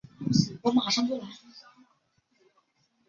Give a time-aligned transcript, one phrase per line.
[0.17, 1.21] 肋与脊柱通过关节相连。